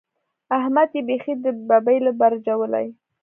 احمد 0.57 0.89
يې 0.95 1.01
بېخي 1.07 1.33
د 1.43 1.45
ببۍ 1.67 1.97
له 2.05 2.11
برجه 2.19 2.53
ولي. 2.57 2.87